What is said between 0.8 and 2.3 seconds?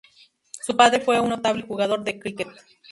fue un notable jugador de